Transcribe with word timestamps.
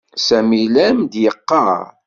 Sami 0.25 0.61
la 0.73 0.83
am-d-yeɣɣar. 0.89 1.85